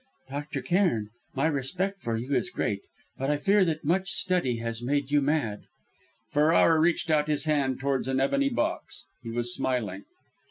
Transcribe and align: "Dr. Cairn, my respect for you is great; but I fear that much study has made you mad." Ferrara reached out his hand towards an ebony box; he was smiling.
"Dr. 0.31 0.63
Cairn, 0.63 1.09
my 1.35 1.45
respect 1.45 2.01
for 2.01 2.17
you 2.17 2.33
is 2.33 2.49
great; 2.49 2.81
but 3.19 3.29
I 3.29 3.37
fear 3.37 3.63
that 3.65 3.85
much 3.85 4.09
study 4.09 4.57
has 4.57 4.81
made 4.81 5.11
you 5.11 5.21
mad." 5.21 5.65
Ferrara 6.31 6.79
reached 6.79 7.11
out 7.11 7.27
his 7.27 7.43
hand 7.43 7.79
towards 7.79 8.07
an 8.07 8.19
ebony 8.19 8.49
box; 8.49 9.05
he 9.21 9.29
was 9.29 9.53
smiling. 9.53 10.05